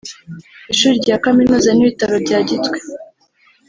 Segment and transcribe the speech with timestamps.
[0.71, 2.77] ishuri rya kaminuza n’ibitaro bya Gitwe